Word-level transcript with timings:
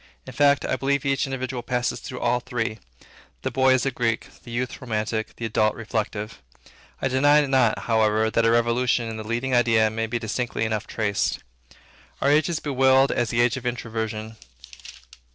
In 0.25 0.33
fact, 0.33 0.65
I 0.65 0.77
believe 0.77 1.05
each 1.05 1.27
individual 1.27 1.61
passes 1.61 1.99
through 1.99 2.21
all 2.21 2.39
three. 2.39 2.79
The 3.43 3.51
boy 3.51 3.71
is 3.75 3.85
a 3.85 3.91
Greek; 3.91 4.29
the 4.43 4.49
youth, 4.49 4.81
romantic; 4.81 5.35
the 5.35 5.45
adult, 5.45 5.75
reflective. 5.75 6.41
I 7.03 7.07
deny 7.07 7.45
not, 7.45 7.77
however, 7.83 8.31
that 8.31 8.43
a 8.43 8.49
revolution 8.49 9.07
in 9.07 9.17
the 9.17 9.23
leading 9.23 9.53
idea 9.53 9.91
may 9.91 10.07
be 10.07 10.17
distinctly 10.17 10.65
enough 10.65 10.87
traced. 10.87 11.41
Our 12.19 12.31
age 12.31 12.49
is 12.49 12.59
bewailed 12.59 13.11
as 13.11 13.29
the 13.29 13.41
age 13.41 13.57
of 13.57 13.65
Introversion. 13.67 14.37